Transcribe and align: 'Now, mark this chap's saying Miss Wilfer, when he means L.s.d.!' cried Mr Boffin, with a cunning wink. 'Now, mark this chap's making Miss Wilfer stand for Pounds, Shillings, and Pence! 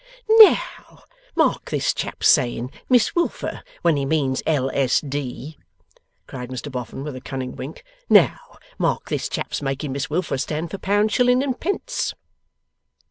'Now, 0.27 1.03
mark 1.35 1.69
this 1.69 1.93
chap's 1.93 2.27
saying 2.27 2.71
Miss 2.89 3.13
Wilfer, 3.15 3.61
when 3.83 3.97
he 3.97 4.05
means 4.07 4.41
L.s.d.!' 4.47 5.59
cried 6.25 6.49
Mr 6.49 6.71
Boffin, 6.71 7.03
with 7.03 7.15
a 7.15 7.21
cunning 7.21 7.55
wink. 7.55 7.83
'Now, 8.09 8.39
mark 8.79 9.09
this 9.09 9.29
chap's 9.29 9.61
making 9.61 9.91
Miss 9.91 10.09
Wilfer 10.09 10.39
stand 10.39 10.71
for 10.71 10.79
Pounds, 10.79 11.13
Shillings, 11.13 11.43
and 11.43 11.59
Pence! 11.59 12.15